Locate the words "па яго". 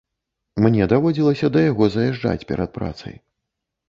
1.57-1.89